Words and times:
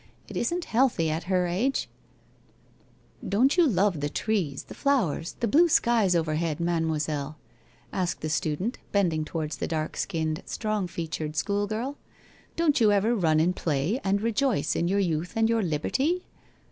'It 0.29 0.35
isn't 0.35 0.65
healthy, 0.65 1.11
at 1.11 1.25
her 1.25 1.45
age!'' 1.45 1.87
Don't 3.29 3.55
you 3.55 3.67
love 3.67 3.99
the 3.99 4.09
trees, 4.09 4.63
the 4.63 4.73
flowers, 4.73 5.33
the 5.41 5.47
blue 5.47 5.69
skies 5.69 6.15
overhead, 6.15 6.59
Mademoiselle?' 6.59 7.37
asked 7.93 8.21
the 8.21 8.27
student, 8.29 8.79
bending 8.91 9.23
towards 9.23 9.57
the 9.57 9.67
dark 9.67 9.95
skinned, 9.95 10.41
strong 10.47 10.87
featured 10.87 11.35
schoolgirl.' 11.35 11.99
Don't 12.55 12.81
you 12.81 12.91
ever 12.91 13.13
run 13.13 13.39
and 13.39 13.55
play, 13.55 13.99
and 14.03 14.21
rejoice 14.23 14.75
in 14.75 14.87
your 14.87 14.97
youth 14.99 15.33
and 15.35 15.47
your 15.47 15.61
liberty 15.61 16.25